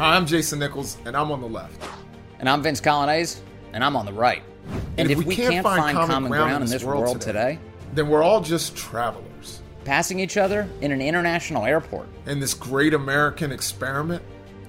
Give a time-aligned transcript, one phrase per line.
[0.00, 1.78] Hi, I'm Jason Nichols, and I'm on the left.
[2.38, 3.40] And I'm Vince Coglianese,
[3.74, 4.42] and I'm on the right.
[4.66, 7.20] And, And if, we, we can't, can't find, common, common ground, ground in this world,
[7.20, 7.58] today,
[7.92, 12.94] Then we're all just travelers passing each other in an international airport, in this great
[12.94, 14.22] American experiment.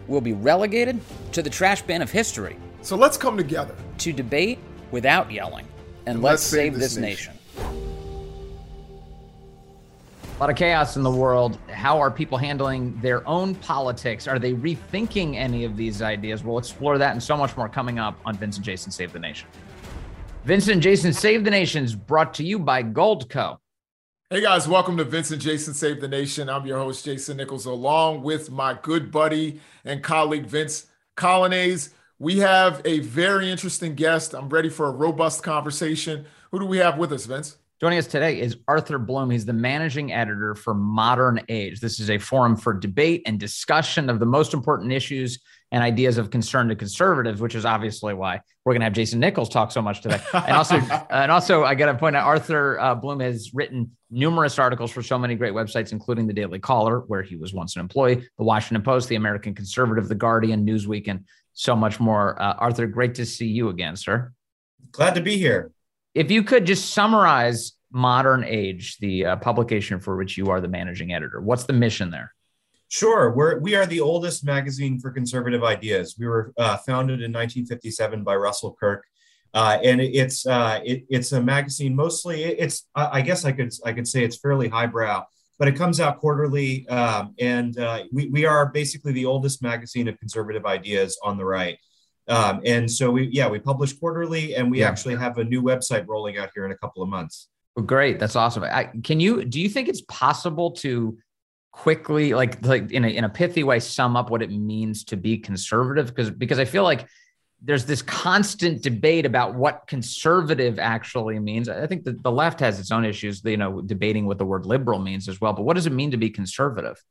[0.10, 1.00] we'll be relegated
[1.32, 3.74] to the trash bin of history So let's come together.
[4.00, 4.60] to debate
[4.92, 5.66] without yelling.
[6.08, 7.34] And, let's, save this nation.
[10.42, 11.60] A lot of chaos in the world.
[11.70, 14.28] How are people handling their own politics?
[14.28, 16.44] Are they rethinking any of these ideas?
[16.44, 19.48] We'll explore that and so much more coming up on Vincent Jason Save the Nation.
[20.44, 23.60] Vincent Jason Save the Nation is brought to you by Goldco.
[24.32, 26.50] Hey guys, welcome to Vincent Jason Save the Nation.
[26.50, 31.90] I'm your host, Jason Nichols, along with my good buddy and colleague, Vince Coglianese.
[32.18, 34.34] We have a very interesting guest.
[34.34, 36.26] I'm ready for a robust conversation.
[36.50, 37.58] Who do we have with us, Vince?
[37.82, 39.32] Joining us today is Arthur Bloom.
[39.32, 41.80] He's the managing editor for Modern Age.
[41.80, 45.40] This is a forum for debate and discussion of the most important issues
[45.72, 49.20] and ideas of concern to conservatives, which is obviously why we're going to have Jason
[49.20, 50.22] Nichols talk so much today.
[50.32, 50.76] And also,
[51.10, 55.02] and also, I got to point out, Arthur uh, Bloom has written numerous articles for
[55.02, 58.44] so many great websites, including the Daily Caller, where he was once an employee, the
[58.44, 62.40] Washington Post, the American Conservative, the Guardian, Newsweek, and so much more.
[62.40, 64.32] Uh, Arthur, great to see you again, sir.
[64.92, 65.72] Glad to be here.
[66.14, 70.68] If you could just summarize Modern Age, the uh, publication for which you are the
[70.68, 72.34] managing editor, what's the mission there?
[72.90, 76.16] Sure, we're we are the oldest magazine for conservative ideas.
[76.20, 79.06] We were uh, founded in 1957 by Russell Kirk,
[79.54, 81.96] uh, and it's uh, it, it's a magazine.
[81.96, 85.24] Mostly, it's I guess I could I could say it's fairly highbrow,
[85.58, 90.10] but it comes out quarterly, um, and uh, we we are basically the oldest magazine
[90.10, 91.78] of conservative ideas on the right.
[92.28, 94.90] Um, and so we yeah we publish quarterly, and we Yeah.
[94.90, 97.50] actually have a new website rolling out here in a couple of months.
[97.76, 98.64] Well, great, that's awesome.
[98.64, 101.18] I, can you do you think it's possible to
[101.72, 105.18] quickly, like like in a in a pithy way, sum up what it means to
[105.18, 106.08] be conservative?
[106.08, 107.08] Because because I feel like
[107.64, 111.70] there's this constant debate about what conservative actually means.
[111.70, 114.66] I think that the left has its own issues, you know, debating what the word
[114.66, 115.54] liberal means as well.
[115.54, 117.02] But what does it mean to be conservative?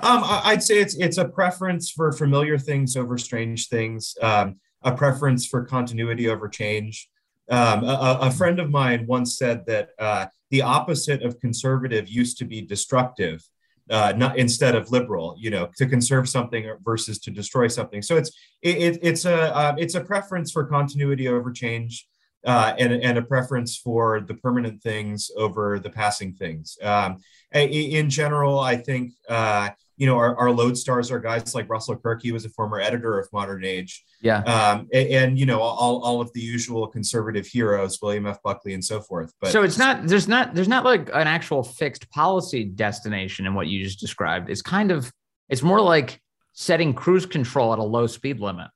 [0.00, 4.92] Um, I'd say it's it's a preference for familiar things over strange things, um, a
[4.92, 7.08] preference for continuity over change.
[7.50, 12.38] Um, a, a- friend of mine once said that uh, the opposite of conservative used
[12.38, 13.42] to be destructive,
[13.88, 15.36] uh, not instead of liberal.
[15.38, 18.02] You know, to conserve something versus to destroy something.
[18.02, 18.30] So it's
[18.62, 22.06] it, it, it's a uh, it's a preference for continuity over change.
[22.44, 26.78] Uh, and, and a preference for the permanent things over the passing things.
[26.80, 27.16] Um,
[27.64, 32.22] in general, I think uh, you know our, our lodestars are guys like Russell Kirk.
[32.22, 34.40] He was a former editor of Modern Age, Yeah.
[34.40, 38.42] um, and, and you know all, all of the usual conservative heroes, William F.
[38.42, 39.32] Buckley, and so forth.
[39.40, 43.54] But so it's not there's not there's not like an actual fixed policy destination in
[43.54, 44.50] what you just described.
[44.50, 45.10] It's kind of
[45.48, 46.20] it's more like
[46.52, 48.68] setting cruise control at a low speed limit.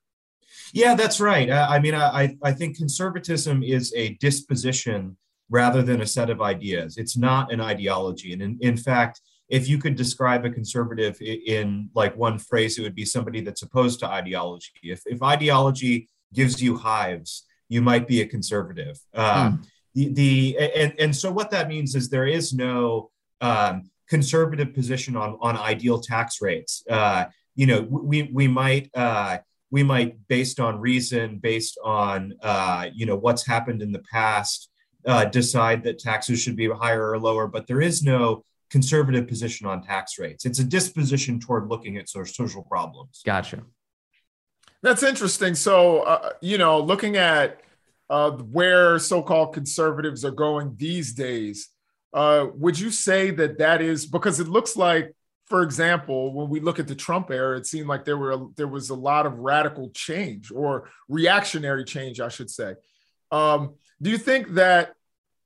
[0.73, 1.49] Yeah, that's right.
[1.49, 5.17] Uh, I mean, I, I think conservatism is a disposition
[5.51, 6.97] rather than a set of ideas.
[6.97, 8.33] It's not an ideology.
[8.33, 12.79] And in, in fact, if you could describe a conservative i- in like one phrase,
[12.79, 14.71] it would be somebody that's opposed to ideology.
[14.95, 18.97] If, if ideology gives you hives, you might be a conservative.
[19.13, 19.61] Um,
[19.93, 25.17] the, the and, and so what that means is there is no um, conservative position
[25.17, 26.83] on, on ideal tax rates.
[26.89, 27.25] Uh,
[27.55, 29.39] you know, we, we might uh,
[29.69, 34.69] we might, based on reason, based on uh, you know what's happened in the past,
[35.05, 37.47] uh, decide that taxes should be higher or lower.
[37.47, 40.45] But there is no conservative position on tax rates.
[40.45, 43.21] It's a disposition toward looking at social problems.
[43.25, 43.63] Gotcha.
[44.81, 45.55] That's interesting.
[45.55, 47.61] So, uh, you know, looking at
[48.09, 51.69] uh, where so-called conservatives are going these days,
[52.13, 56.59] uh, would you say that that is because it looks like, for example, when we
[56.59, 59.39] look at the Trump era, it seemed like there were there was a lot of
[59.39, 62.75] radical change or reactionary change, I should say.
[63.31, 64.93] Um, do you think that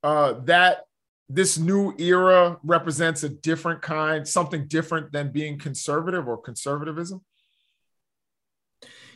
[0.04, 0.86] uh, that
[1.28, 7.22] this new era represents a different kind, something different than being conservative or conservatism?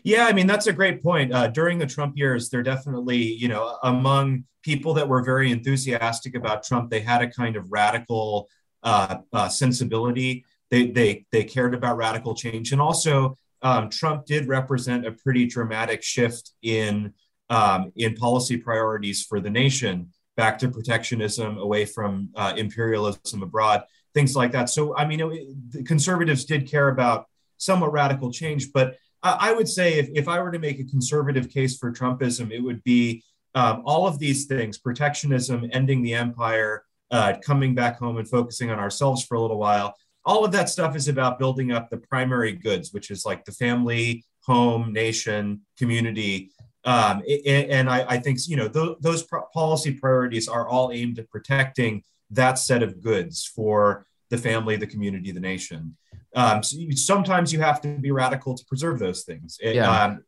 [0.04, 1.34] Yeah, I mean that's a great point.
[1.34, 6.36] Uh, during the Trump years, there definitely, you know, among people that were very enthusiastic
[6.36, 8.50] about Trump, they had a kind of radical
[8.84, 10.46] uh, uh, sensibility.
[10.72, 15.46] They they they cared about radical change, and also um, Trump did represent a pretty
[15.46, 17.14] dramatic shift in
[17.50, 23.84] um, in policy priorities for the nation, back to protectionism, away from uh, imperialism abroad,
[24.14, 24.70] things like that.
[24.70, 29.68] So, I mean, it, the conservatives did care about somewhat radical change, but I would
[29.68, 33.22] say if, if I were to make a conservative case for Trumpism, it would be
[33.54, 38.70] um, all of these things protectionism, ending the empire, uh, coming back home and focusing
[38.70, 39.94] on ourselves for a little while.
[40.26, 43.52] all of that stuff is about building up the primary goods, which is like the
[43.52, 46.52] family, home, nation, community.
[46.86, 51.30] Um, and I, I, think you know those, those policy priorities are all aimed at
[51.30, 55.98] protecting that set of goods for the family, the community, the nation.
[56.36, 59.58] Um, so you, sometimes you have to be radical to preserve those things.
[59.62, 60.04] It, yeah.
[60.04, 60.24] Um,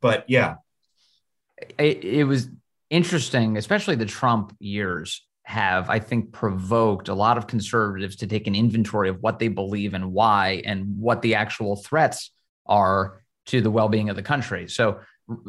[0.00, 0.56] but yeah,
[1.78, 2.48] it, it was
[2.90, 8.46] interesting, especially the Trump years have, I think, provoked a lot of conservatives to take
[8.46, 12.32] an inventory of what they believe and why, and what the actual threats
[12.66, 14.68] are to the well-being of the country.
[14.68, 15.00] So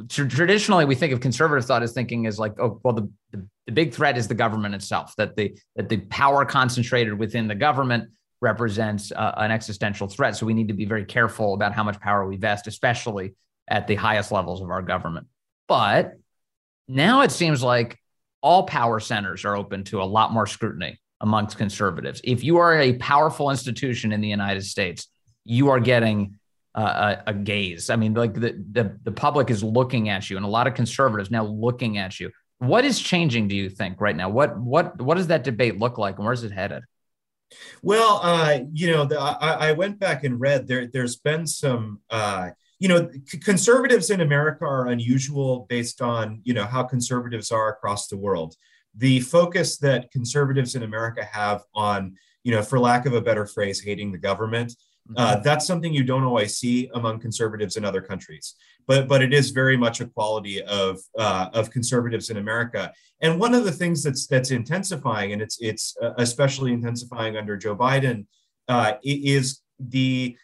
[0.10, 3.72] traditionally, we think of conservative thought as thinking is like, oh, well, the, the, the
[3.72, 5.14] big threat is the government itself.
[5.18, 8.10] That the that the power concentrated within the government
[8.42, 10.36] represents uh, an existential threat.
[10.36, 13.34] So we need to be very careful about how much power we vest, especially
[13.68, 15.28] at the highest levels of our government.
[15.68, 16.14] But
[16.88, 17.98] now it seems like
[18.42, 22.22] all power centers are open to a lot more scrutiny amongst conservatives.
[22.24, 25.08] If you are a powerful institution in the United States,
[25.44, 26.38] you are getting
[26.80, 27.90] a, a, gaze.
[27.90, 30.74] I mean, like the, the the public is looking at you, and a lot of
[30.74, 32.32] conservatives now looking at you.
[32.60, 33.48] What is changing?
[33.48, 34.30] Do you think right now?
[34.30, 36.84] What what what does that debate look like, and where's it headed?
[37.82, 40.88] Well, uh, you know, the, I, I, went back and read there.
[40.88, 42.50] There's been some uh,
[42.80, 43.10] you know
[43.42, 48.56] conservatives in america are unusual based on you know how conservatives are across the world
[48.96, 53.46] the focus that conservatives in america have on you know for lack of a better
[53.46, 54.74] phrase hating the government
[55.18, 55.44] uh, mm-hmm.
[55.44, 58.56] that's something you don't always see among conservatives in other countries
[58.88, 62.92] but but it is very much a quality of uh, of conservatives in america
[63.22, 67.56] and one of the things that's that's intensifying and it's it's uh, especially intensifying under
[67.56, 68.26] joe biden
[68.68, 70.36] uh, is the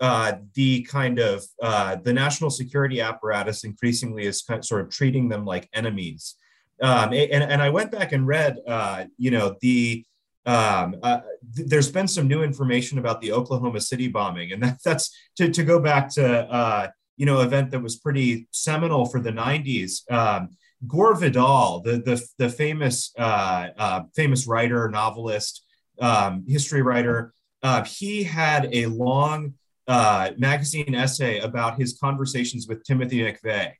[0.00, 4.88] uh, the kind of uh, the national security apparatus increasingly is kind of sort of
[4.88, 6.36] treating them like enemies.
[6.80, 10.06] Um, and, and I went back and read, uh, you know, the
[10.46, 11.20] um, uh,
[11.54, 15.50] th- there's been some new information about the Oklahoma City bombing, and that, that's to,
[15.50, 20.10] to go back to uh, you know event that was pretty seminal for the 90s.
[20.10, 20.50] Um,
[20.86, 25.64] Gore Vidal, the the, the famous uh, famous writer, novelist,
[26.00, 27.34] um, history writer,
[27.86, 29.54] he had a long
[29.90, 33.72] uh, magazine essay about his conversations with Timothy McVeigh.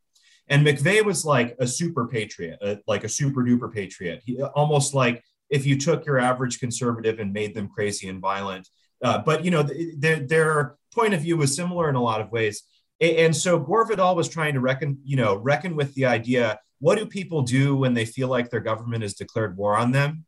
[0.49, 4.21] And McVeigh was like a super patriot, uh, like a super duper patriot.
[4.25, 8.69] He, almost like if you took your average conservative and made them crazy and violent.
[9.03, 12.31] Uh, but you know, th- their point of view was similar in a lot of
[12.31, 12.63] ways.
[13.01, 16.99] And so Gore Vidal was trying to reckon, you know, reckon with the idea: what
[16.99, 20.25] do people do when they feel like their government has declared war on them?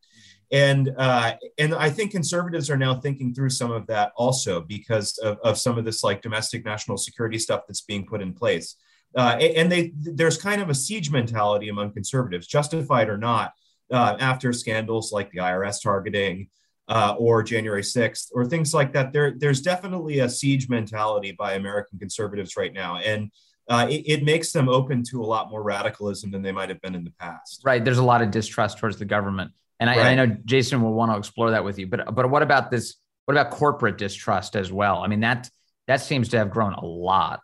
[0.52, 5.16] and uh, and I think conservatives are now thinking through some of that also because
[5.18, 8.76] of, of some of this like domestic national security stuff that's being put in place.
[9.16, 13.52] Uh, and they there's kind of a siege mentality among conservatives, justified or not,
[13.92, 16.48] uh, after scandals like the IRS targeting
[16.88, 19.12] uh, or January 6th or things like that.
[19.12, 23.30] There there's definitely a siege mentality by American conservatives right now, and
[23.68, 26.80] uh, it, it, makes them open to a lot more radicalism than they might have
[26.80, 27.62] been in the past.
[27.64, 27.82] Right.
[27.84, 29.52] There's a lot of distrust towards the government.
[29.78, 30.06] And I, right.
[30.06, 32.96] I, know Jason will want to explore that with you, but but what about this?
[33.24, 34.98] What about corporate distrust as well?
[34.98, 35.48] I mean that
[35.86, 37.40] that seems to have grown a lot.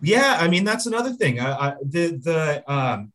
[0.00, 1.40] Yeah, I mean that's another thing.
[1.40, 3.12] I, I, the the um,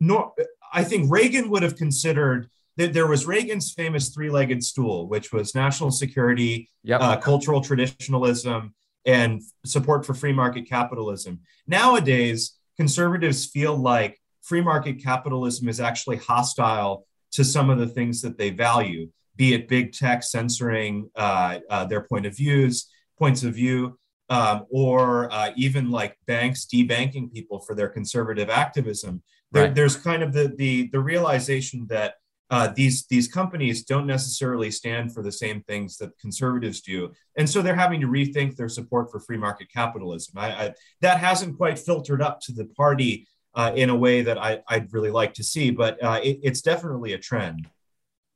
[0.00, 0.34] no,
[0.72, 5.54] I think Reagan would have considered that there was Reagan's famous three-legged stool, which was
[5.54, 7.00] national security, yep.
[7.00, 8.74] uh, cultural traditionalism,
[9.04, 11.40] and support for free market capitalism.
[11.66, 18.22] Nowadays, conservatives feel like free market capitalism is actually hostile to some of the things
[18.22, 22.88] that they value, be it big tech censoring uh, uh, their point of views,
[23.18, 23.98] points of view,
[24.30, 29.22] um, or uh, even like banks debanking people for their conservative activism.
[29.52, 29.74] There, right.
[29.74, 32.14] There's kind of the the, the realization that
[32.50, 37.48] uh, these these companies don't necessarily stand for the same things that conservatives do, and
[37.48, 40.38] so they're having to rethink their support for free market capitalism.
[40.38, 44.38] I, I, that hasn't quite filtered up to the party uh, in a way that
[44.38, 45.70] I, would really like to see.
[45.70, 47.68] But uh, it, it's definitely a trend.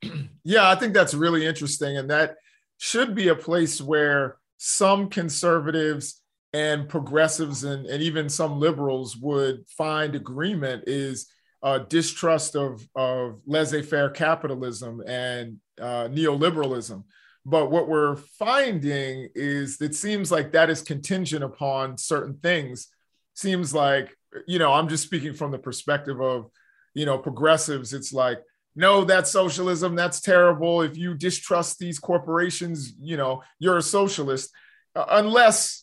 [0.44, 1.96] Yeah, I think that's really interesting.
[1.96, 2.34] And that
[2.76, 6.20] should be a place where some conservatives
[6.52, 11.28] and progressives and, and even some liberals would find agreement is
[11.62, 17.02] uh, distrust of, of laissez-faire capitalism and uh, neoliberalism.
[17.44, 22.88] But what we're finding is it seems like that is contingent upon certain things.
[23.34, 24.16] Seems like
[24.46, 26.50] you know, I'm just speaking from the perspective of,
[26.94, 27.92] you know, progressives.
[27.92, 28.38] It's like,
[28.74, 29.94] no, that's socialism.
[29.94, 30.82] That's terrible.
[30.82, 34.50] If you distrust these corporations, you know, you're a socialist,
[34.94, 35.81] uh, unless,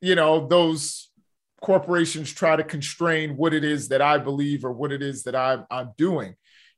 [0.00, 1.10] you know, those
[1.60, 5.36] corporations try to constrain what it is that I believe or what it is that
[5.36, 6.34] I'm, I'm doing.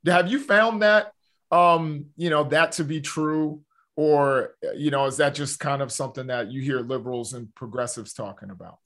[0.07, 1.13] Have you found that,
[1.51, 3.63] um, you know, that to be true?
[3.95, 8.15] Or you know is that just kind of something that you hear liberals and progressives
[8.15, 8.79] talking about?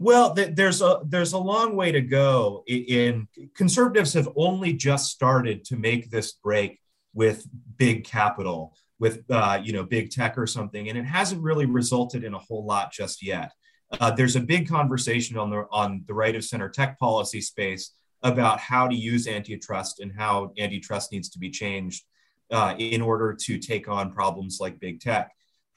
[0.00, 2.64] Well there's a there's a long way to go.
[2.66, 6.80] In conservatives have only just started to make this break
[7.12, 11.66] with big capital with uh, you know big tech or something and it hasn't really
[11.66, 13.52] resulted in a whole lot just yet
[14.00, 17.92] uh, there's a big conversation on the on the right of center tech policy space
[18.22, 22.04] about how to use antitrust and how antitrust needs to be changed
[22.50, 25.30] uh, in order to take on problems like big tech.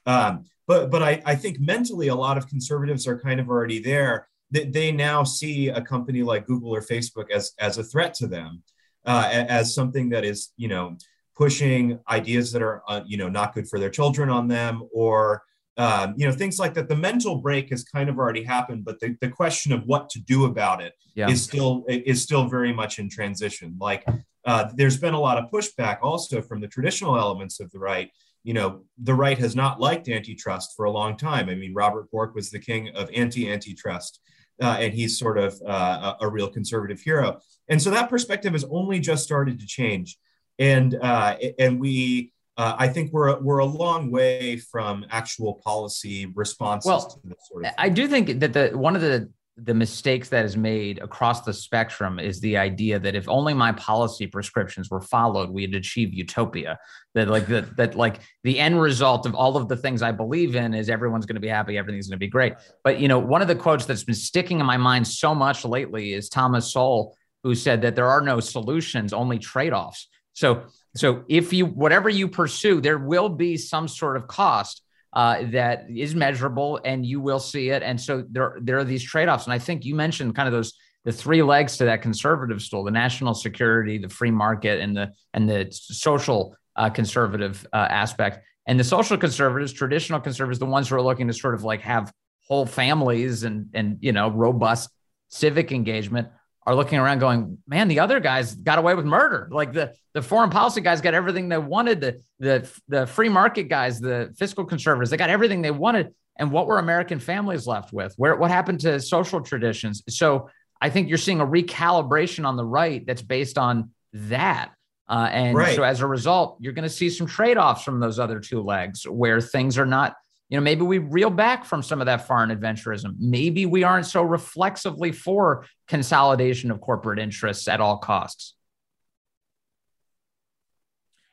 [0.06, 3.78] Um, but but I, I think mentally a lot of conservatives are kind of already
[3.78, 4.28] there.
[4.50, 8.26] That they now see a company like Google or Facebook as as a threat to
[8.26, 8.62] them,
[9.06, 10.96] uh, as something that is you know
[11.36, 15.42] pushing ideas that are uh, you know not good for their children on them or
[15.78, 19.00] um, you know things like that the mental break has kind of already happened but
[19.00, 21.28] the, the question of what to do about it yeah.
[21.28, 24.04] is still is still very much in transition like
[24.44, 28.10] uh, there's been a lot of pushback also from the traditional elements of the right.
[28.44, 31.48] You know, the right has not liked antitrust for a long time.
[31.48, 34.20] I mean, Robert Bork was the king of anti-antitrust,
[34.60, 37.38] uh, and he's sort of uh, a, a, real conservative hero.
[37.68, 40.18] And so that perspective has only just started to change,
[40.58, 42.31] and uh, and we.
[42.56, 47.48] Uh, I think we're we're a long way from actual policy responses well, to this
[47.48, 47.70] sort of.
[47.70, 47.74] Thing.
[47.78, 51.52] I do think that the one of the the mistakes that is made across the
[51.52, 56.78] spectrum is the idea that if only my policy prescriptions were followed we'd achieve utopia
[57.14, 60.56] that like that that like the end result of all of the things i believe
[60.56, 63.18] in is everyone's going to be happy everything's going to be great but you know
[63.18, 66.72] one of the quotes that's been sticking in my mind so much lately is thomas
[66.72, 72.08] sowell who said that there are no solutions only trade-offs so so if you whatever
[72.08, 77.20] you pursue there will be some sort of cost uh, that is measurable and you
[77.20, 77.82] will see it.
[77.82, 79.44] And so there, there are these trade offs.
[79.44, 80.74] And I think you mentioned kind of those
[81.04, 85.12] the three legs to that conservative stool: the national security, the free market, and the
[85.34, 88.38] and the social uh, conservative uh, aspect.
[88.66, 91.80] And the social conservatives, traditional conservatives, the ones who are looking to sort of like
[91.80, 92.12] have
[92.46, 94.90] whole families and and you know robust
[95.28, 96.28] civic engagement
[96.64, 99.48] are looking around going, man, the other guys got away with murder.
[99.50, 102.00] Like the the foreign policy guys got everything they wanted.
[102.00, 106.14] The the the free market guys, the fiscal conservatives, they got everything they wanted.
[106.38, 108.14] And what were American families left with?
[108.16, 110.02] Where what happened to social traditions?
[110.08, 110.50] So
[110.80, 114.72] I think you're seeing a recalibration on the right that's based on that.
[115.08, 115.76] Uh, and right.
[115.76, 118.62] so as a result, you're going to see some trade offs from those other two
[118.62, 120.16] legs where things are not
[120.52, 123.14] you know, maybe we reel back from some of that foreign adventurism.
[123.18, 128.54] Maybe we aren't so reflexively for consolidation of corporate interests at all costs.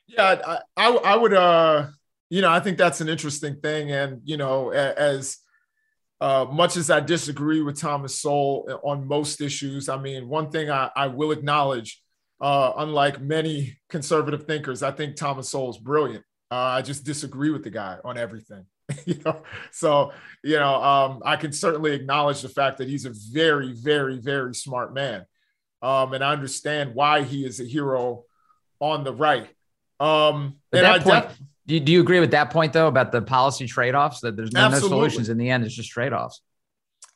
[0.07, 1.88] Yeah, I, I, I would, uh,
[2.29, 3.91] you know, I think that's an interesting thing.
[3.91, 5.39] And, you know, as
[6.21, 10.71] uh, much as I disagree with Thomas Sowell on most issues, I mean, one thing
[10.71, 12.01] I, I will acknowledge,
[12.39, 16.23] uh, unlike many conservative thinkers, I think Thomas Sowell is brilliant.
[16.49, 18.65] Uh, I just disagree with the guy on everything.
[19.05, 19.41] you know,
[19.72, 20.12] so
[20.43, 24.55] you know, um, I can certainly acknowledge the fact that he's a very, very, very
[24.55, 25.25] smart man,
[25.81, 28.24] um, and I understand why he is a hero
[28.79, 29.48] on the right.
[30.00, 32.88] Um, and that I point, def- do, you, do you agree with that point though
[32.88, 35.65] about the policy trade offs that there's no, no, solutions in the end?
[35.65, 36.41] It's just trade offs.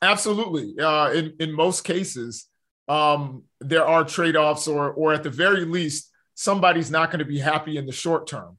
[0.02, 0.78] Absolutely.
[0.78, 2.46] Uh, in in most cases,
[2.88, 7.24] um, there are trade offs, or or at the very least, somebody's not going to
[7.24, 8.58] be happy in the short term.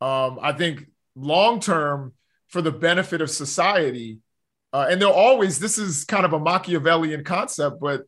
[0.00, 2.12] Um, I think long term,
[2.52, 4.18] for the benefit of society.
[4.72, 8.02] Uh, and they'll always, this is kind of a Machiavellian concept, but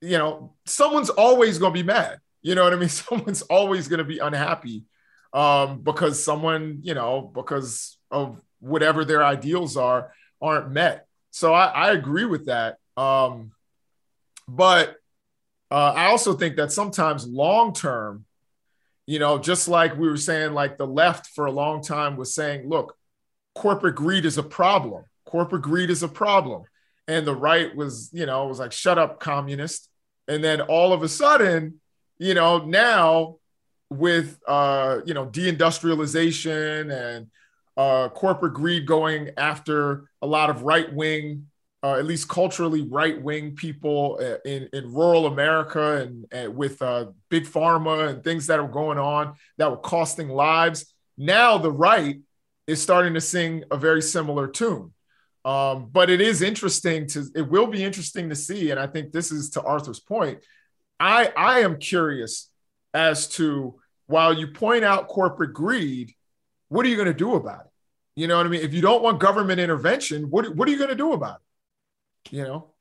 [0.00, 2.18] you know, someone's always going to be mad.
[2.42, 2.88] You know what I mean?
[2.88, 4.84] Someone's always going to be unhappy
[5.32, 11.06] um, because someone, you know, because of whatever their ideals are, aren't met.
[11.30, 12.76] So I, I agree with that.
[12.96, 13.52] Um,
[14.46, 14.96] but
[15.70, 18.24] uh, I also think that sometimes long term,
[19.06, 22.34] you know, just like we were saying, like the left for a long time was
[22.34, 22.95] saying, look,
[23.56, 25.04] corporate greed is a problem.
[25.24, 26.64] Corporate greed is a problem.
[27.08, 29.88] And the right was, you know, was like, shut up, communist.
[30.28, 31.80] And then all of a sudden,
[32.18, 33.36] you know, now
[33.88, 37.28] with, uh, you know, deindustrialization and
[37.76, 41.46] uh, corporate greed going after a lot of right wing,
[41.82, 46.82] uh, at least culturally right wing people uh, in, in rural America and, and with
[46.82, 50.92] uh, big pharma and things that were going on that were costing lives.
[51.16, 52.18] Now the right
[52.66, 54.92] is starting to sing a very similar tune.
[55.44, 59.12] Um, but it is interesting to it will be interesting to see, and I think
[59.12, 60.40] this is to Arthur's point.
[60.98, 62.50] I I am curious
[62.92, 66.12] as to while you point out corporate greed,
[66.68, 67.72] what are you going to do about it?
[68.16, 68.62] You know what I mean?
[68.62, 72.32] If you don't want government intervention, what what are you going to do about it?
[72.32, 72.72] You know.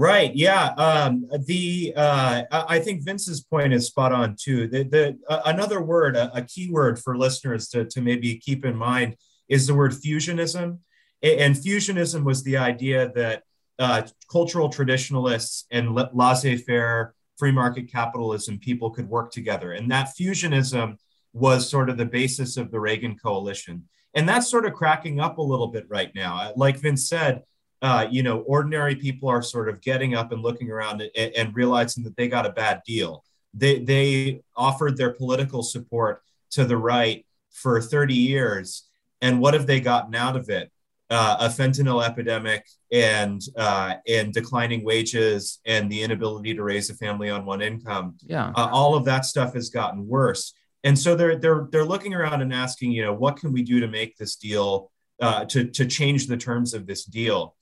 [0.00, 0.32] Right.
[0.32, 0.66] Yeah.
[0.76, 4.68] Um, the uh, I think Vince's point is spot on too.
[4.68, 8.64] The, the uh, another word, a, a key word for listeners to, to maybe keep
[8.64, 9.16] in mind
[9.48, 10.78] is the word fusionism.
[11.20, 13.42] And fusionism was the idea that
[13.80, 20.96] uh, cultural traditionalists and laissez-faire free market capitalism people could work together, and that fusionism
[21.32, 23.88] was sort of the basis of the Reagan coalition.
[24.14, 26.52] And that's sort of cracking up a little bit right now.
[26.54, 27.42] Like Vince said,
[27.82, 31.54] uh, you know, ordinary people are sort of getting up and looking around and, and,
[31.54, 33.24] realizing that they got a bad deal.
[33.54, 38.88] They, they offered their political support to the right for 30 years.
[39.20, 40.70] And what have they gotten out of it?
[41.10, 46.94] Uh, a fentanyl epidemic and uh, and declining wages and the inability to raise a
[46.94, 48.14] family on one income.
[48.26, 50.52] Yeah, uh, all of that stuff has gotten worse.
[50.84, 53.80] And so they're they're they're looking around and asking, you know, what can we do
[53.80, 54.90] to make this deal
[55.22, 57.56] uh, to to change the terms of this deal?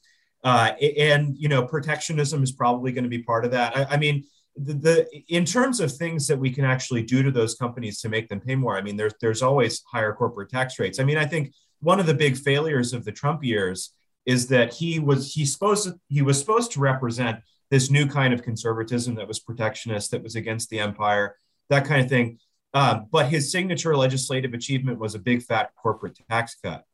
[0.44, 3.76] Uh, and you know, protectionism is probably going to be part of that.
[3.76, 4.24] I, I mean,
[4.56, 8.08] the, the, in terms of things that we can actually do to those companies to
[8.08, 8.76] make them pay more.
[8.76, 10.98] I mean, there's there's always higher corporate tax rates.
[10.98, 13.92] I mean, I think one of the big failures of the Trump years
[14.24, 17.40] is that he was he supposed to, he was supposed to represent
[17.70, 21.36] this new kind of conservatism that was protectionist, that was against the empire,
[21.68, 22.38] that kind of thing.
[22.72, 26.84] Uh, but his signature legislative achievement was a big fat corporate tax cut.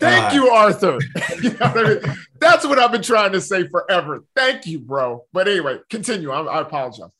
[0.00, 0.98] Thank uh, you, Arthur.
[1.42, 2.16] you know what I mean?
[2.40, 4.24] That's what I've been trying to say forever.
[4.34, 5.26] Thank you, bro.
[5.32, 6.30] But anyway, continue.
[6.30, 7.10] I, I apologize.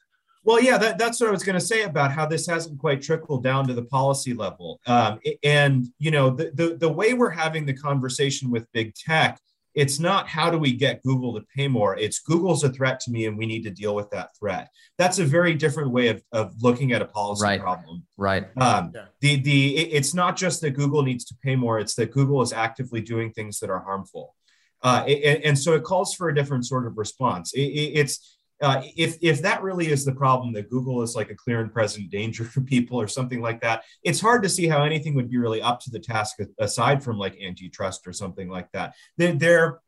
[0.43, 3.03] Well, yeah, that, that's what I was going to say about how this hasn't quite
[3.03, 4.81] trickled down to the policy level.
[4.87, 9.39] Um, and, you know, the, the, the way we're having the conversation with big tech
[9.75, 11.97] it's not how do we get Google to pay more?
[11.97, 14.69] It's Google's a threat to me and we need to deal with that threat.
[14.99, 17.61] That's a very different way of, of looking at a policy right.
[17.61, 18.05] problem.
[18.17, 18.47] Right.
[18.61, 19.05] Um, yeah.
[19.21, 22.53] The the it's not just that Google needs to pay more; it's that Google is
[22.53, 24.35] actively doing things that are harmful,
[24.83, 27.53] uh, and, and, so it calls for a different sort of response.
[27.53, 31.35] It, it's uh, if if that really is the problem that Google is like a
[31.35, 34.83] clear and present danger for people or something like that, it's hard to see how
[34.85, 38.71] anything would be really up to the task aside from like antitrust or something like
[38.73, 38.95] that.
[39.17, 39.81] There,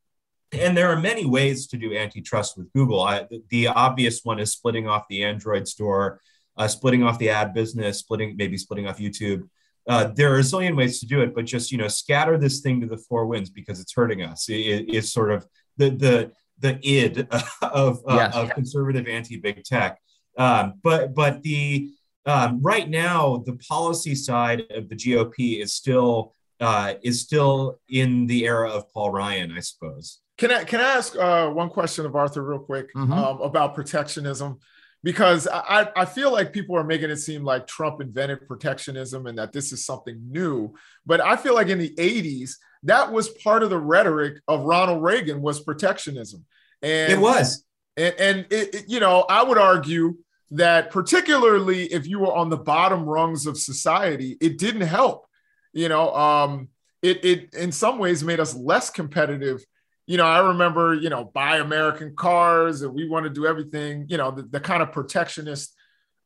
[0.52, 3.02] and there are many ways to do antitrust with Google.
[3.02, 6.21] I, the obvious one is splitting off the Android store,
[6.56, 9.49] uh, splitting off the ad business, splitting maybe splitting off YouTube.
[9.87, 12.61] Uh, there are a zillion ways to do it, but just you know scatter this
[12.61, 14.49] thing to the four winds because it's hurting us.
[14.49, 16.32] It, it's sort of the the
[16.63, 17.29] the id
[17.63, 18.35] of, uh, yes.
[18.35, 20.01] of conservative anti big tech.
[20.39, 21.91] Um, but but the
[22.25, 28.27] um, right now the policy side of the GOP is still uh, is still in
[28.27, 30.21] the era of Paul Ryan, I suppose.
[30.39, 33.13] Can I can I ask uh, one question of Arthur real quick mm-hmm.
[33.13, 34.59] um, about protectionism?
[35.05, 39.37] Because I, I feel like people are making it seem like Trump invented protectionism and
[39.37, 40.75] that this is something new.
[41.05, 42.53] But I feel like in the 80s,
[42.84, 46.45] that was part of the rhetoric of Ronald Reagan was protectionism.
[46.82, 47.64] And it was.
[47.97, 50.16] And, and it, it, you know, I would argue
[50.52, 55.26] that particularly if you were on the bottom rungs of society, it didn't help.
[55.73, 56.68] You know, um,
[57.00, 59.64] it it in some ways made us less competitive.
[60.06, 64.06] You know, I remember, you know, buy American cars and we want to do everything,
[64.08, 65.75] you know, the, the kind of protectionist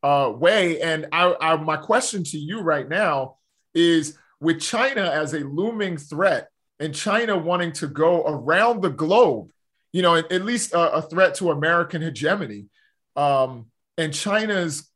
[0.02, 0.80] uh, way.
[0.80, 3.36] And I, I, my question to you right now
[3.74, 9.50] is with China as a looming threat and China wanting to go around the globe
[9.96, 12.66] you know, at, at least a, a, threat to American hegemony.
[13.16, 14.90] Um, and China's,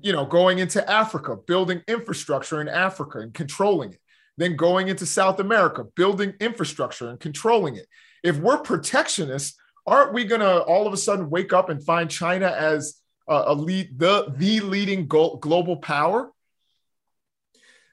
[0.00, 4.00] you know, going into Africa, building infrastructure in Africa and controlling it.
[4.38, 7.86] Then going into South America, building infrastructure and controlling it.
[8.24, 12.10] If we're protectionists, aren't we going to all of a sudden wake up and find
[12.10, 16.32] China as a, a lead, the the leading global power?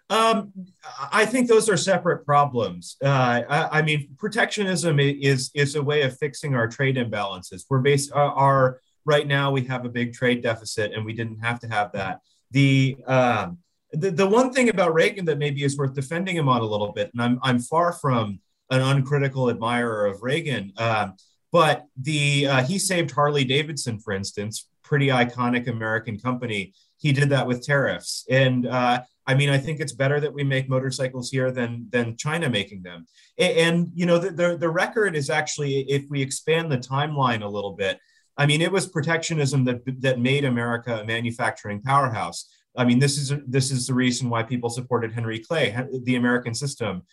[0.10, 0.54] Um,
[1.12, 2.96] I think those are separate problems.
[3.04, 7.66] Uh, I, I, mean, protectionism is is a way of fixing our trade imbalances.
[7.70, 11.40] We're based our, our right now we have a big trade deficit, and we didn't
[11.40, 12.22] have to have that.
[12.52, 13.58] The um,
[13.92, 16.94] the, the one thing about Reagan that maybe is worth defending him on a little
[16.94, 18.40] bit, and I'm I'm far from
[18.70, 21.16] an uncritical admirer of Reagan, um,
[21.52, 26.74] but the uh, he saved Harley Davidson, for instance, pretty iconic American company.
[26.98, 30.44] He did that with tariffs, and uh, I mean, I think it's better that we
[30.44, 33.06] make motorcycles here than than China making them.
[33.38, 37.44] And, and you know, the, the, the record is actually, if we expand the timeline
[37.44, 38.00] a little bit,
[38.38, 42.50] I mean, it was protectionism that that made America a manufacturing powerhouse.
[42.78, 46.54] I mean, this is this is the reason why people supported Henry Clay, the American
[46.54, 47.04] system.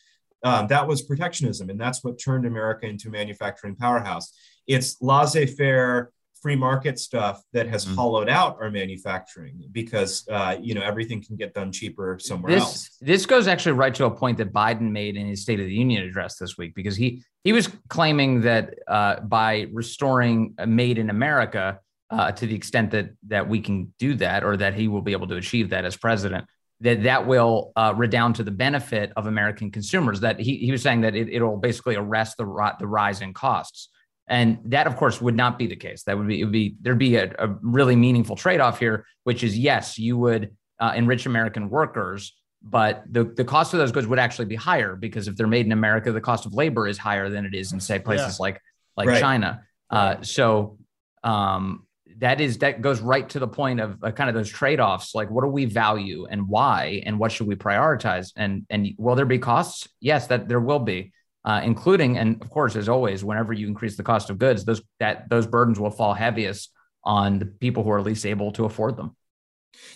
[0.45, 4.31] Um, that was protectionism, and that's what turned America into a manufacturing powerhouse.
[4.67, 6.13] It's laissez-faire
[6.45, 7.95] free market stuff that has mm-hmm.
[7.95, 12.63] hollowed out our manufacturing because uh, you know everything can get done cheaper somewhere this,
[12.63, 12.91] else.
[13.01, 15.73] This goes actually right to a point that Biden made in his State of the
[15.73, 21.09] Union address this week because he he was claiming that uh, by restoring Made in
[21.09, 21.81] America
[22.11, 25.13] uh, to the extent that that we can do that or that he will be
[25.13, 26.45] able to achieve that as president
[26.81, 30.21] that that will uh, redound to the benefit of American consumers.
[30.21, 32.45] That he, he was saying that it, will basically arrest the
[32.79, 33.89] the rise in costs,
[34.27, 36.05] and that of course would not be the case.
[36.05, 39.07] That would be it would be there'd be a, a really meaningful trade off here,
[39.25, 43.93] which is yes, you would uh, enrich American workers, but the the cost of those
[43.93, 46.89] goods would actually be higher because if they're made in America, the cost of labor
[46.89, 48.43] is higher than it is in say places yeah.
[48.43, 48.61] like
[48.97, 49.21] like right.
[49.21, 49.63] China.
[49.91, 50.79] Uh, so
[51.23, 51.87] um,
[52.19, 55.31] that is that goes right to the point of uh, kind of those trade-offs like
[55.31, 59.27] what do we value and why and what should we prioritize and and will there
[59.27, 61.13] be costs yes that there will be
[61.45, 64.83] uh, including and of course as always whenever you increase the cost of goods those
[65.01, 66.71] that those burdens will fall heaviest
[67.05, 69.15] on the people who are least able to afford them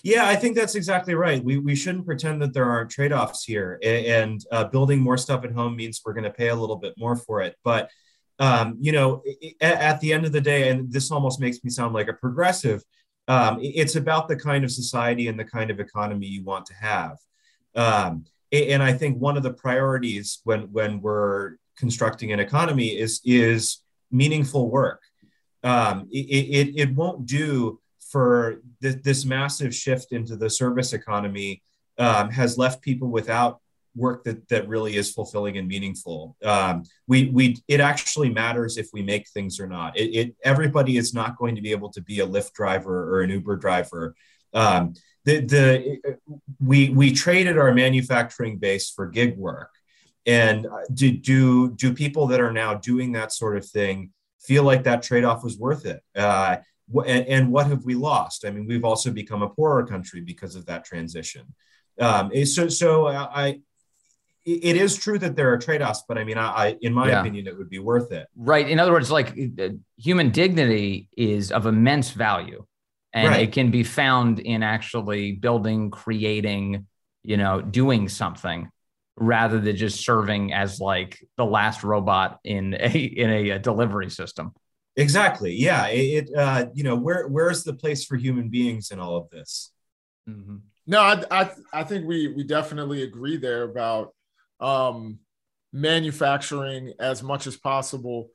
[0.03, 1.43] yeah, I think that's exactly right.
[1.43, 3.79] We, we shouldn't pretend that there aren't trade offs here.
[3.83, 6.95] And uh, building more stuff at home means we're going to pay a little bit
[6.97, 7.57] more for it.
[7.65, 7.91] But
[8.39, 9.23] um, you know,
[9.61, 12.13] at, at, the end of the day, and this almost makes me sound like a
[12.13, 12.83] progressive,
[13.27, 16.75] um, it's about the kind of society and the kind of economy you want to
[16.75, 17.17] have.
[17.75, 23.21] Um, and I think one of the priorities when when we're constructing an economy is
[23.25, 25.03] is meaningful work.
[25.63, 27.81] Um, it, it, it won't do
[28.11, 31.63] for th- this massive shift into the service economy
[31.99, 33.61] um, has left people without
[33.97, 36.37] work that that really is fulfilling and meaningful.
[36.45, 39.99] Um, we we it actually matters if we make things or not.
[39.99, 43.23] It, it, everybody is not going to be able to be a Lyft driver or
[43.23, 44.15] an Uber driver.
[44.55, 44.95] Um,
[45.29, 46.19] the the
[46.59, 49.71] we we traded our manufacturing base for gig work,
[50.27, 54.11] and do do do people that are now doing that sort of thing
[54.41, 56.03] feel like that trade off was worth it?
[56.17, 56.57] Uh,
[57.07, 58.47] and, and, what have we lost?
[58.47, 61.55] I mean, we've also become a poorer country because of that transition.
[62.01, 63.61] Um, so, so I,
[64.47, 67.21] it is true that there are trade-offs, but I mean, I, in my yeah.
[67.21, 68.27] opinion, it would be worth it.
[68.35, 68.67] Right.
[68.67, 72.65] In other words, like uh, human dignity is of immense value,
[73.13, 73.49] and right.
[73.49, 76.87] it can be found in actually building, creating,
[77.23, 78.69] you know, doing something
[79.17, 84.11] rather than just serving as like the last robot in a in a, a delivery
[84.11, 84.53] system.
[84.97, 85.55] Exactly.
[85.55, 85.87] Yeah.
[85.87, 86.31] It.
[86.37, 89.73] Uh, you know, where where's the place for human beings in all of this?
[90.29, 90.57] Mm-hmm.
[90.87, 94.15] No, I, I I think we we definitely agree there about
[94.61, 95.19] um,
[95.73, 98.31] manufacturing as much as possible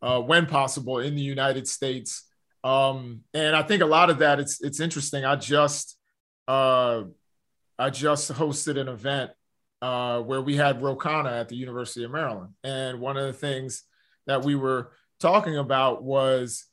[0.00, 2.25] uh, when possible in the United States.
[2.66, 5.24] Um, and I think a lot of that it's it's interesting.
[5.24, 5.96] I just
[6.48, 7.04] uh,
[7.78, 9.30] I just hosted an event
[9.80, 13.32] uh, where we had Ro Khanna at the University of Maryland, and one of the
[13.32, 13.84] things
[14.26, 16.64] that we were talking about was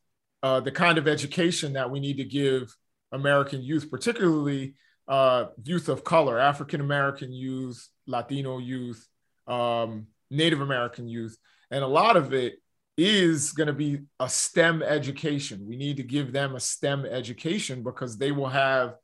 [0.42, 2.76] uh, the kind of education that we need to give
[3.12, 4.74] American youth, particularly
[5.08, 9.08] uh, youth of color, African American youth, Latino youth,
[9.48, 11.38] um, Native American youth.
[11.70, 12.56] And a lot of it
[12.98, 15.66] is going to be a STEM education.
[15.68, 18.96] We need to give them a STEM education because they will have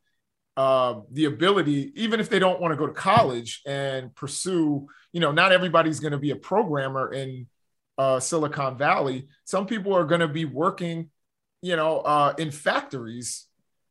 [0.56, 5.20] uh, the ability, even if they don't want to go to college and pursue, you
[5.20, 7.46] know, not everybody's going to be a programmer in
[7.98, 9.28] uh, Silicon Valley.
[9.44, 11.10] Some people are going to be working,
[11.62, 13.46] you know, uh, in factories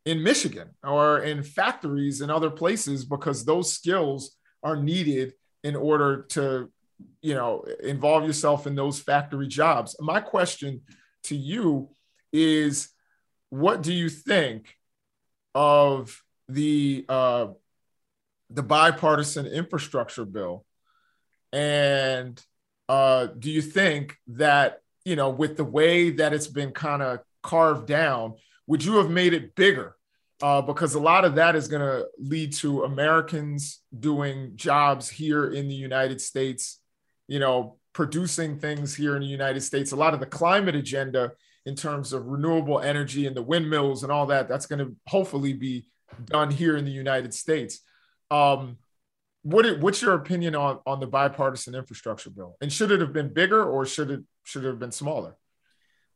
[0.06, 5.34] in Michigan or in factories in other places because those skills are needed
[5.64, 6.72] in order to
[7.22, 9.96] you know involve yourself in those factory jobs.
[10.00, 10.82] My question
[11.24, 11.90] to you
[12.32, 12.90] is
[13.50, 14.76] what do you think
[15.56, 17.48] of the uh,
[18.50, 20.66] the bipartisan infrastructure bill?
[21.52, 22.42] And
[22.88, 27.20] uh, do you think that you know with the way that it's been kind of
[27.42, 28.34] carved down
[28.70, 29.96] would you have made it bigger?
[30.42, 35.52] Uh, because a lot of that is going to lead to Americans doing jobs here
[35.52, 36.79] in the United States,
[37.30, 39.92] you know, producing things here in the United States.
[39.92, 41.32] A lot of the climate agenda
[41.66, 45.54] in terms of renewable energy and the windmills and all that, that's going to hopefully
[45.54, 45.86] be
[46.26, 47.82] done here in the United States.
[48.32, 48.78] Um,
[49.44, 52.58] what it, what's your opinion on on the bipartisan infrastructure bill?
[52.62, 55.38] And should it have been bigger or should it should it have been smaller?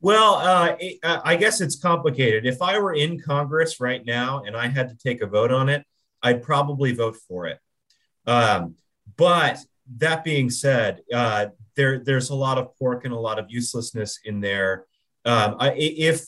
[0.01, 2.45] Well, uh, uh, I guess it's complicated.
[2.45, 5.69] If I were in Congress right now and I had to take a vote on
[5.69, 5.85] it,
[6.21, 7.59] I'd probably vote for it.
[8.25, 8.75] Um,
[9.15, 9.59] but
[9.97, 14.19] that being said, uh, there there's a lot of pork and a lot of uselessness
[14.25, 14.85] in there.
[15.25, 16.25] Um, I, if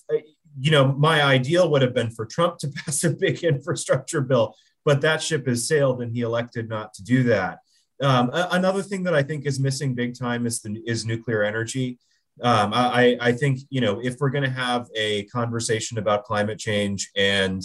[0.60, 4.56] you know, my ideal would have been for Trump to pass a big infrastructure bill,
[4.84, 7.60] but that ship has sailed, and he elected not to do that.
[8.01, 11.97] Um, another thing that I think is missing big time is the, is nuclear energy.
[12.41, 16.60] Um, I, I think you know if we're going to have a conversation about climate
[16.60, 17.62] change and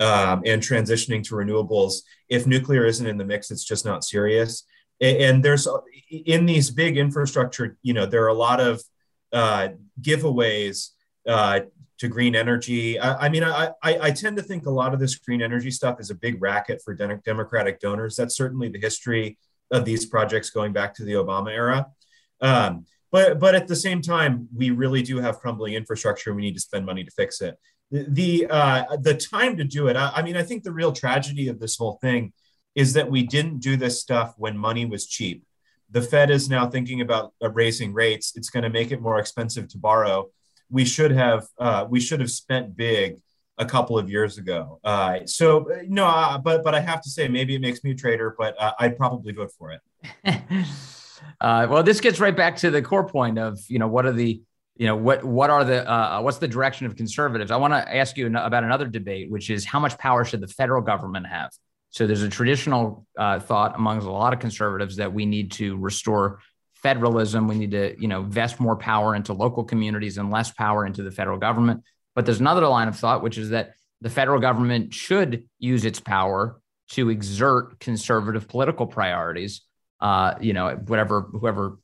[0.00, 4.64] um, and transitioning to renewables, if nuclear isn't in the mix, it's just not serious.
[5.00, 5.68] And, and there's
[6.10, 8.82] in these big infrastructure, you know, there are a lot of
[9.32, 9.68] uh,
[10.00, 10.90] giveaways
[11.28, 11.60] uh,
[11.98, 12.98] to green energy.
[12.98, 15.70] I, I mean, I, I, I, tend to think a lot of this green energy
[15.70, 18.16] stuff is a big racket for de- Democratic donors.
[18.16, 19.36] That's certainly the history
[19.70, 21.86] of these projects going back to the Obama era.
[22.40, 26.34] Um, but but at the same time, we really do have crumbling infrastructure.
[26.34, 27.56] We need to spend money to fix it.
[27.90, 29.96] The the, uh, the time to do it.
[29.96, 32.32] I, I mean, I think the real tragedy of this whole thing
[32.78, 35.44] is that we didn't do this stuff when money was cheap.
[35.90, 38.34] The Fed is now thinking about uh, raising rates.
[38.36, 40.30] It's going to make it more expensive to borrow.
[40.70, 43.16] We should have uh, we should have spent big
[43.58, 44.78] a couple of years ago.
[44.84, 47.90] Uh, so uh, no, uh, but but I have to say maybe it makes me
[47.90, 49.82] a traitor, but uh, I'd probably vote for it.
[51.40, 54.12] Uh, well, this gets right back to the core point of you know what are
[54.12, 54.40] the
[54.76, 55.84] you know what what are the
[56.22, 57.50] what's the direction of conservatives?
[57.50, 60.46] I want to ask you about another debate, which is how much power should the
[60.46, 61.50] federal government have?
[61.90, 65.76] So there's a traditional uh, thought amongst a lot of conservatives that we need to
[65.76, 66.40] restore
[66.74, 67.48] federalism.
[67.48, 71.02] We need to you know vest more power into local communities and less power into
[71.02, 71.82] the federal government.
[72.14, 76.00] But there's another line of thought, which is that the federal government should use its
[76.00, 79.62] power to exert conservative political priorities
[80.00, 81.78] uh, you know, whatever, whoever,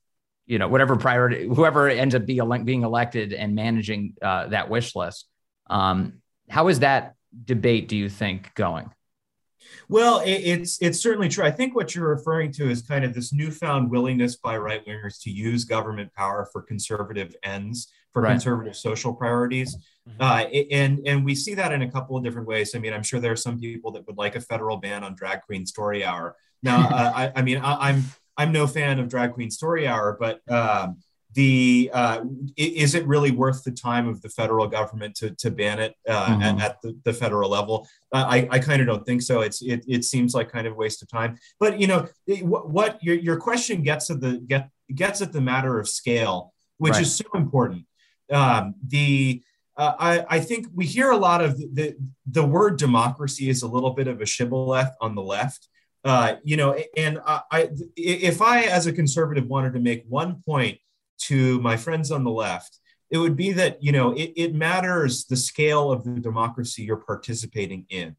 [0.46, 4.94] you know, whatever priority, whoever ends up being, being elected and managing uh, that wish
[4.94, 5.26] list.
[5.68, 7.14] Um, how is that
[7.44, 8.90] debate, do you think, going?
[9.88, 11.44] Well, it, it's it's certainly true.
[11.44, 15.20] I think what you're referring to is kind of this newfound willingness by right wingers
[15.22, 18.30] to use government power for conservative ends, for right.
[18.32, 19.76] conservative social priorities,
[20.08, 20.22] mm-hmm.
[20.22, 22.74] uh, and and we see that in a couple of different ways.
[22.74, 25.14] I mean, I'm sure there are some people that would like a federal ban on
[25.14, 28.04] drag queen story hour, now, uh, I, I, mean, I, am I'm,
[28.36, 30.96] I'm no fan of Drag Queen Story Hour, but um,
[31.34, 32.24] the uh,
[32.56, 36.26] is it really worth the time of the federal government to, to ban it uh,
[36.26, 36.42] mm-hmm.
[36.42, 37.88] at, at the, the, federal level?
[38.12, 39.40] Uh, I, I kind of don't think so.
[39.40, 41.36] It's it, it seems like kind of a waste of time.
[41.58, 42.08] But you know
[42.42, 46.54] what, what your, your question gets at the get gets at the matter of scale,
[46.78, 47.02] which right.
[47.02, 47.84] is so important.
[48.32, 49.42] Um, the
[49.76, 53.62] uh, I, I, think we hear a lot of the, the, the word democracy is
[53.62, 55.68] a little bit of a shibboleth on the left.
[56.04, 60.78] Uh, you know, and I, if I, as a conservative, wanted to make one point
[61.18, 62.78] to my friends on the left,
[63.10, 66.96] it would be that you know it, it matters the scale of the democracy you're
[66.96, 68.16] participating in.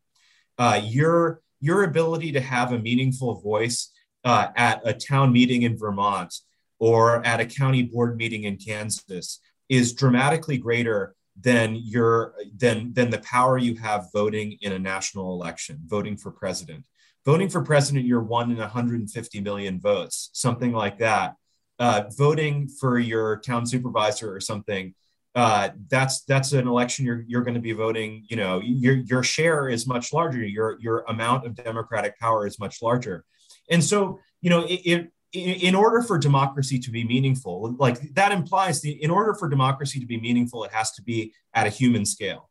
[0.57, 3.91] Uh, your your ability to have a meaningful voice
[4.23, 6.33] uh, at a town meeting in Vermont
[6.79, 13.09] or at a county board meeting in Kansas is dramatically greater than your than than
[13.09, 16.85] the power you have voting in a national election, voting for president
[17.25, 21.35] voting for president, you're one in 150 million votes, something like that.
[21.77, 24.93] Uh, voting for your town supervisor or something,
[25.35, 28.25] uh, that's that's an election you're you're going to be voting.
[28.29, 30.43] You know, your your share is much larger.
[30.43, 33.25] Your your amount of democratic power is much larger,
[33.69, 38.31] and so you know it, it in order for democracy to be meaningful, like that
[38.31, 41.69] implies the in order for democracy to be meaningful, it has to be at a
[41.69, 42.49] human scale.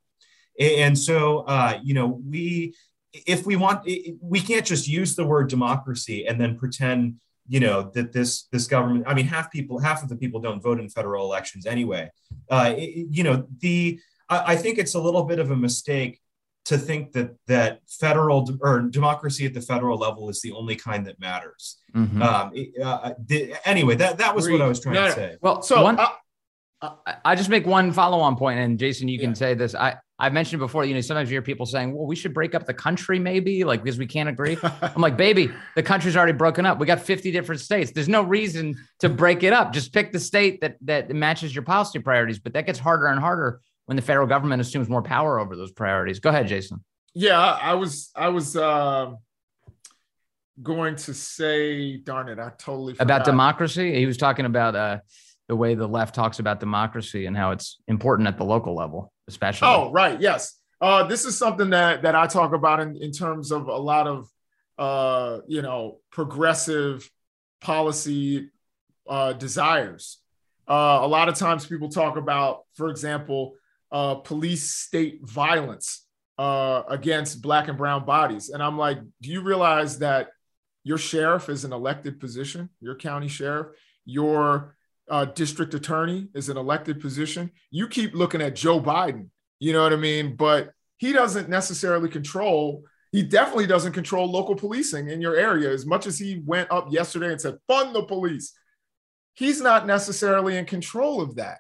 [0.61, 2.75] And so, uh, you know, we
[3.13, 3.89] if we want
[4.21, 7.17] we can't just use the word democracy and then pretend
[7.49, 10.63] you know that this this government i mean half people half of the people don't
[10.63, 12.11] vote in federal elections anyway.
[12.51, 16.21] Uh, it, you know the I, I, think it's a little bit of a mistake
[16.67, 21.07] to think that that federal or democracy at the federal level is the only kind
[21.07, 21.79] that matters.
[21.95, 22.23] Mm-hmm.
[22.23, 22.53] um,
[22.83, 25.37] uh, the, anyway that that was what i was trying no, to say.
[25.41, 26.09] Well so one, uh,
[27.25, 29.75] I just make one follow-on point, and Jason, you can say this.
[29.75, 32.55] I I've mentioned before, you know, sometimes you hear people saying, well, we should break
[32.55, 34.57] up the country maybe, like because we can't agree.
[34.63, 36.79] I'm like, baby, the country's already broken up.
[36.79, 37.91] We got 50 different states.
[37.91, 39.73] There's no reason to break it up.
[39.73, 42.39] Just pick the state that that matches your policy priorities.
[42.39, 45.73] But that gets harder and harder when the federal government assumes more power over those
[45.73, 46.21] priorities.
[46.21, 46.85] Go ahead, Jason.
[47.13, 49.15] Yeah, I was I was uh,
[50.63, 53.05] going to say, darn it, I totally forgot.
[53.05, 53.97] about democracy.
[53.99, 54.99] He was talking about uh,
[55.49, 59.13] the way the left talks about democracy and how it's important at the local level
[59.29, 59.69] especially.
[59.69, 60.21] Oh, right.
[60.21, 60.59] Yes.
[60.81, 64.07] Uh, this is something that that I talk about in, in terms of a lot
[64.07, 64.29] of
[64.79, 67.09] uh, you know progressive
[67.61, 68.51] policy
[69.09, 70.19] uh, desires.
[70.69, 73.55] Uh, a lot of times people talk about, for example,
[73.93, 76.07] uh, police state violence
[76.39, 80.29] uh, against black and brown bodies, and I'm like, do you realize that
[80.83, 83.69] your sheriff is an elected position, your county sheriff,
[84.05, 84.77] your
[85.11, 87.51] uh, district attorney is an elected position.
[87.71, 89.29] You keep looking at Joe Biden,
[89.61, 90.37] you know what I mean?
[90.37, 95.85] But he doesn't necessarily control, he definitely doesn't control local policing in your area as
[95.87, 98.53] much as he went up yesterday and said, fund the police.
[99.37, 101.59] he's not necessarily in control of that.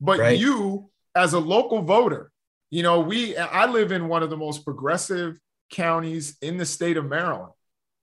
[0.00, 0.38] But Right.
[0.38, 2.30] you, as a local voter,
[2.70, 5.38] you know, we I live in one of the most progressive
[5.70, 7.52] counties in the state of Maryland,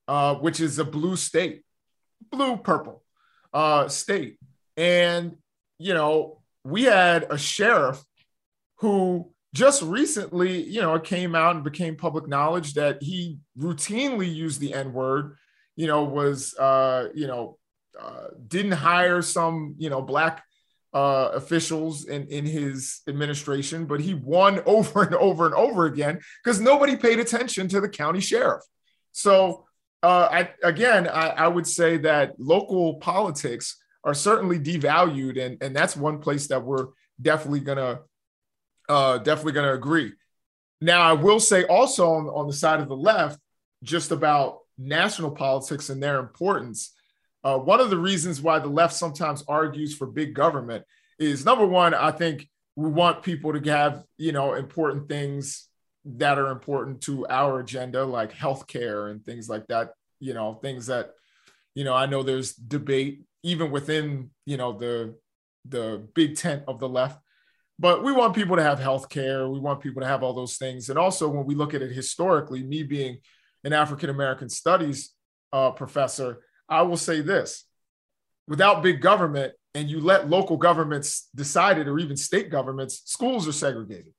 [0.08, 1.64] uh, which is a blue state,
[2.32, 3.04] blue purple
[3.54, 4.38] uh, state,
[4.78, 5.38] and
[5.78, 8.02] you know, we had a sheriff
[8.78, 14.34] who just recently, you know, it came out and became public knowledge that he routinely
[14.34, 15.36] used the N word,
[15.76, 17.58] you know, was, uh, you know,
[18.00, 20.44] uh, didn't hire some, you know, black
[20.94, 26.20] uh, officials in, in his administration, but he won over and over and over again
[26.44, 28.64] because nobody paid attention to the county sheriff.
[29.12, 29.66] So,
[30.02, 35.76] uh, I, again, I, I would say that local politics are certainly devalued, and, and
[35.76, 36.88] that's one place that we're
[37.22, 38.02] definitely gonna
[38.90, 40.14] uh, definitely gonna agree.
[40.82, 43.40] Now, I will say also on, on the side of the left,
[43.84, 46.94] just about national politics and their importance.
[47.44, 50.84] Uh, one of the reasons why the left sometimes argues for big government
[51.20, 55.68] is number one, I think we want people to have you know important things
[56.06, 59.92] that are important to our agenda, like healthcare and things like that.
[60.20, 61.12] You know, things that
[61.76, 65.16] you know I know there's debate even within you know the
[65.68, 67.20] the big tent of the left.
[67.80, 69.48] But we want people to have health care.
[69.50, 70.90] We want people to have all those things.
[70.90, 73.18] And also when we look at it historically me being
[73.64, 75.14] an african american studies
[75.54, 77.66] uh, professor i will say this.
[78.48, 83.48] Without big government and you let local governments decide it or even state governments schools
[83.48, 84.14] are segregated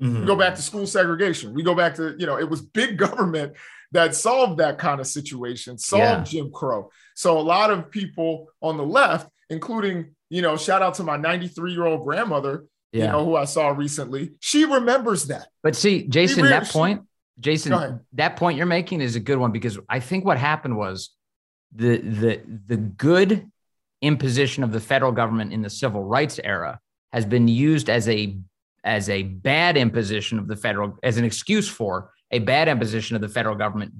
[0.00, 0.20] Mhm.
[0.20, 1.52] we go back to school segregation.
[1.54, 3.54] We go back to, you know, it was big government
[3.92, 6.22] that solved that kind of situation, solved Yeah.
[6.42, 6.90] Jim Crow.
[7.14, 11.16] So a lot of people on the left, including, you know, shout out to my
[11.16, 14.32] 93 year old grandmother, you know, who I saw recently.
[14.40, 15.48] She remembers that.
[15.62, 17.06] But see, Jason, that point, Go
[17.40, 21.10] Jason, that point you're making is a good one because I think what happened was
[21.74, 23.50] the the the good
[24.02, 26.80] imposition of the federal government in the civil rights era
[27.12, 28.36] has been used as a
[28.84, 33.22] as a bad imposition of the federal as an excuse for a bad imposition of
[33.22, 33.92] the federal government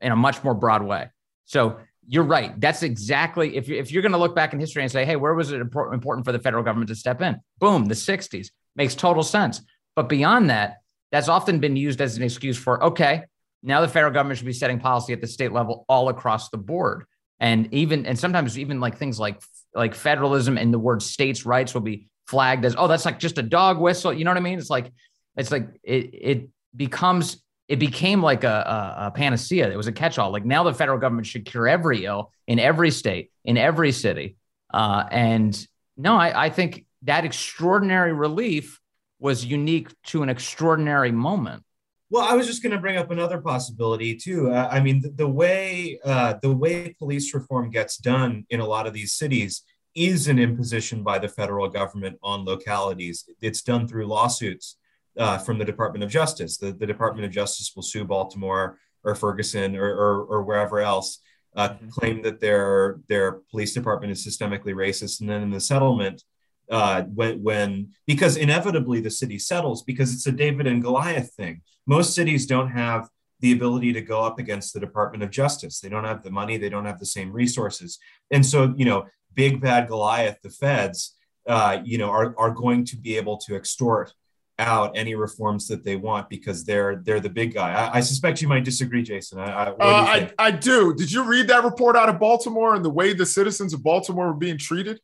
[0.00, 1.10] in a much more broad way.
[1.44, 2.58] So you're right.
[2.60, 5.16] That's exactly if you if you're going to look back in history and say, hey,
[5.16, 7.40] where was it impor- important for the federal government to step in?
[7.58, 9.60] Boom, the 60s makes total sense.
[9.94, 10.78] But beyond that,
[11.10, 13.24] that's often been used as an excuse for okay,
[13.62, 16.58] now the federal government should be setting policy at the state level all across the
[16.58, 17.04] board,
[17.40, 19.40] and even and sometimes even like things like
[19.74, 23.38] like federalism and the word states' rights will be flagged as oh that's like just
[23.38, 24.12] a dog whistle.
[24.12, 24.58] You know what I mean?
[24.58, 24.92] It's like
[25.36, 29.68] it's like it it becomes it became like a, a, a panacea.
[29.70, 30.30] It was a catch-all.
[30.30, 34.36] Like now the federal government should cure every ill in every state, in every city.
[34.72, 38.80] Uh, and no, I, I think that extraordinary relief
[39.18, 41.64] was unique to an extraordinary moment.
[42.08, 44.52] Well, I was just going to bring up another possibility too.
[44.52, 48.66] Uh, I mean, the, the way uh, the way police reform gets done in a
[48.66, 49.62] lot of these cities
[49.96, 53.28] is an imposition by the federal government on localities.
[53.40, 54.76] It's done through lawsuits
[55.18, 56.58] uh, from the Department of Justice.
[56.58, 61.18] The, the Department of Justice will sue Baltimore or Ferguson or, or, or wherever else,
[61.56, 61.90] uh, Mhm.
[61.90, 66.22] claim that their their police department is systemically racist, and then in the settlement,
[66.70, 71.62] uh, when when because inevitably the city settles because it's a David and Goliath thing.
[71.86, 73.08] Most cities don't have
[73.40, 75.80] the ability to go up against the Department of Justice.
[75.80, 76.56] They don't have the money.
[76.58, 77.98] They don't have the same resources,
[78.30, 79.06] and so you know,
[79.36, 81.14] big bad Goliath, the feds,
[81.46, 84.12] uh, you know, are are going to be able to extort
[84.58, 87.72] out any reforms that they want because they're they're the big guy.
[87.72, 89.38] I, I suspect you might disagree, Jason.
[89.38, 90.30] I, I, do Uh, I.
[90.38, 90.94] I do.
[90.94, 94.28] Did you read that report out of Baltimore and the way the citizens of Baltimore
[94.28, 94.98] were being treated?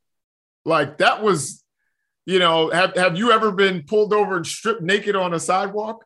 [0.65, 1.63] Like that was,
[2.25, 6.05] you know, have, have you ever been pulled over and stripped naked on a sidewalk?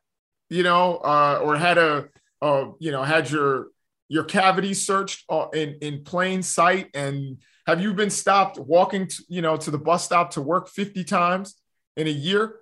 [0.49, 2.09] You know, uh, or had a,
[2.43, 3.69] uh, you know, had your
[4.09, 6.91] your cavity searched uh, in in plain sight?
[6.95, 10.69] And have you been stopped walking, to, you know, to the bus stop to work
[10.69, 11.57] fifty times
[11.97, 12.57] in a year,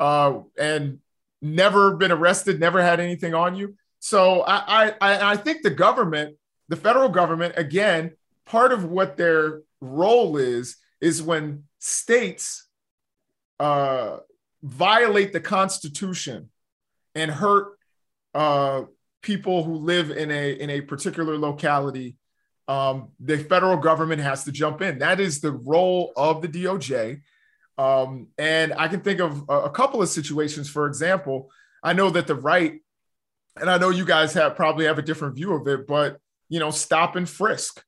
[0.00, 0.98] uh, and
[1.40, 3.74] never been arrested, never had anything on you?
[4.00, 6.36] So I, I I think the government,
[6.68, 8.12] the federal government, again,
[8.46, 12.68] part of what their role is is when states
[13.60, 14.18] uh,
[14.62, 16.50] violate the Constitution
[17.14, 17.78] and hurt
[18.34, 18.82] uh,
[19.22, 22.16] people who live in a in a particular locality.
[22.68, 24.98] Um, the federal government has to jump in.
[24.98, 27.22] That is the role of the DOJ.
[27.78, 30.68] Um, and I can think of a, couple of situations.
[30.68, 31.50] For example,
[31.82, 32.80] I know that the right
[33.60, 36.18] and I know you guys have probably have a different view of it, but
[36.48, 37.82] you know, stop and frisk,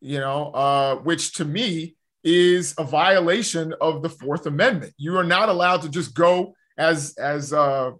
[0.00, 4.92] you know, uh, which to me is a violation of the Fourth Amendment.
[4.96, 7.92] You are not allowed to just go as as uh,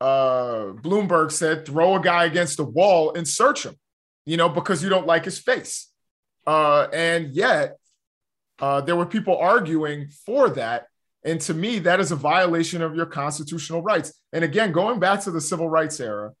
[0.00, 3.76] uh, Bloomberg said, throw a guy against the wall and search him,
[4.24, 5.88] you know, because you don't like his face.
[6.46, 7.76] Uh, and yet,
[8.58, 10.86] uh, there were people arguing for that.
[11.24, 14.12] And to me, that is a violation of your constitutional rights.
[14.32, 16.32] And again, going back to the civil rights era,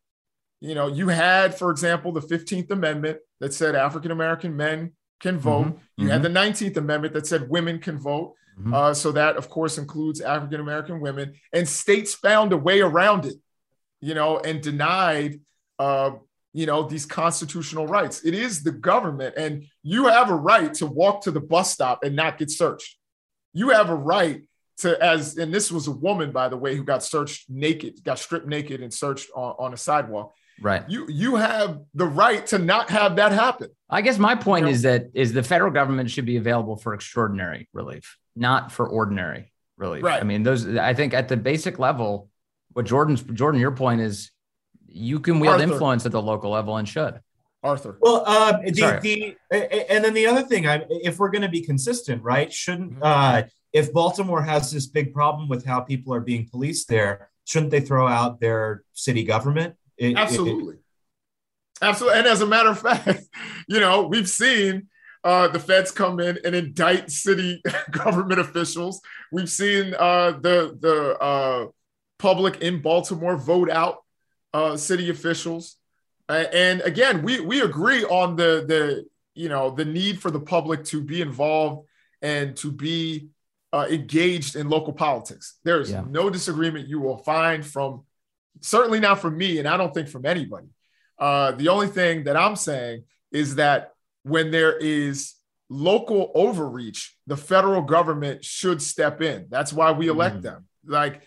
[0.60, 5.38] you know, you had, for example, the 15th Amendment that said African American men can
[5.38, 5.66] vote.
[5.66, 5.78] Mm-hmm.
[5.96, 6.12] You mm-hmm.
[6.12, 8.34] had the 19th Amendment that said women can vote.
[8.58, 8.74] Mm-hmm.
[8.74, 11.34] Uh, so that, of course, includes African American women.
[11.52, 13.34] And states found a way around it,
[14.00, 15.40] you know, and denied,
[15.78, 16.12] uh,
[16.52, 18.24] you know, these constitutional rights.
[18.24, 22.02] It is the government, and you have a right to walk to the bus stop
[22.02, 22.96] and not get searched.
[23.52, 24.42] You have a right
[24.78, 28.18] to, as, and this was a woman, by the way, who got searched naked, got
[28.18, 30.34] stripped naked and searched on, on a sidewalk.
[30.60, 30.82] Right.
[30.88, 33.70] You you have the right to not have that happen.
[33.88, 34.72] I guess my point you know?
[34.72, 39.52] is that is the federal government should be available for extraordinary relief, not for ordinary
[39.78, 40.04] relief.
[40.04, 40.20] Right.
[40.20, 42.28] I mean, those I think at the basic level,
[42.72, 44.30] what Jordan's Jordan, your point is
[44.92, 45.72] you can wield Arthur.
[45.72, 47.20] influence at the local level and should.
[47.62, 47.98] Arthur.
[48.00, 49.36] Well, uh, the, the
[49.90, 52.50] and then the other thing, I, if we're going to be consistent, right?
[52.52, 53.02] Shouldn't mm-hmm.
[53.02, 57.70] uh, if Baltimore has this big problem with how people are being policed there, shouldn't
[57.70, 59.74] they throw out their city government?
[59.96, 60.74] It, Absolutely.
[60.74, 60.80] It,
[61.82, 62.18] Absolutely.
[62.18, 63.24] And as a matter of fact,
[63.68, 64.88] you know, we've seen
[65.22, 69.00] uh, the feds come in and indict city government officials.
[69.30, 71.66] We've seen uh, the the uh,
[72.18, 73.98] public in Baltimore vote out
[74.52, 75.76] uh, city officials.
[76.28, 80.84] and again, we we agree on the the you know the need for the public
[80.84, 81.86] to be involved
[82.22, 83.28] and to be
[83.72, 85.58] uh, engaged in local politics.
[85.64, 86.04] There is yeah.
[86.08, 88.04] no disagreement you will find from
[88.60, 90.68] certainly not from me, and I don't think from anybody.
[91.18, 93.92] Uh, the only thing that I'm saying is that
[94.22, 95.34] when there is
[95.68, 99.46] local overreach, the federal government should step in.
[99.50, 100.42] That's why we elect mm.
[100.42, 100.66] them.
[100.84, 101.22] Like,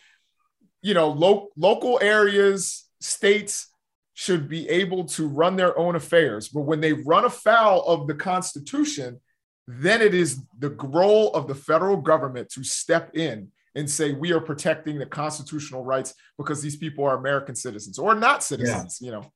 [0.82, 3.70] you know, lo- local areas, states
[4.14, 6.49] should be able to run their own affairs.
[6.49, 9.20] But when they run afoul of the Constitution,
[9.68, 14.32] then it is the role of the federal government to step in and say we
[14.32, 19.06] are protecting the constitutional rights because these people are American citizens or not citizens, yeah.
[19.06, 19.34] you know.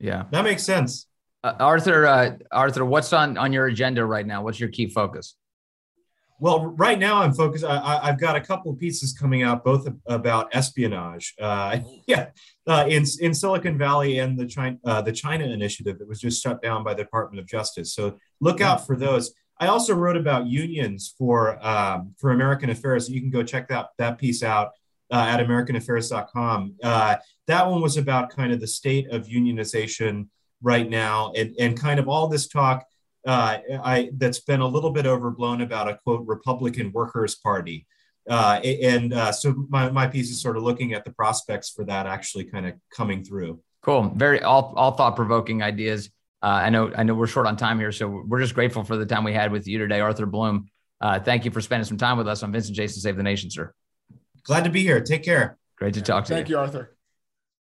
[0.00, 1.06] Yeah, that makes sense.
[1.44, 4.42] Uh, Arthur, uh, Arthur, what's on on your agenda right now?
[4.42, 5.34] What's your key focus?
[6.40, 7.64] Well, right now I'm focused.
[7.64, 11.34] I, have got a couple of pieces coming out, both about espionage.
[11.40, 12.28] Uh, yeah,
[12.66, 16.42] uh, in in Silicon Valley and the China uh, the China initiative that was just
[16.42, 17.92] shut down by the Department of Justice.
[17.92, 19.32] So look out for those.
[19.60, 23.08] I also wrote about unions for um, for American Affairs.
[23.08, 24.70] You can go check that that piece out
[25.10, 26.74] uh, at AmericanAffairs.com.
[26.82, 27.16] Uh,
[27.48, 30.28] that one was about kind of the state of unionization
[30.62, 32.84] right now, and and kind of all this talk
[33.26, 37.86] uh, I that's been a little bit overblown about a quote Republican Workers Party.
[38.28, 41.84] Uh, and uh, so my, my piece is sort of looking at the prospects for
[41.86, 43.58] that actually kind of coming through.
[43.82, 44.12] Cool.
[44.14, 46.10] Very all, all thought provoking ideas.
[46.42, 48.96] Uh, I know I know we're short on time here, so we're just grateful for
[48.96, 50.68] the time we had with you today, Arthur Bloom.
[51.00, 53.50] Uh, thank you for spending some time with us on Vincent Jason Save the Nation,
[53.50, 53.72] sir.
[54.44, 55.00] Glad to be here.
[55.00, 55.58] Take care.
[55.76, 56.56] Great to talk to thank you.
[56.56, 56.97] Thank you, Arthur.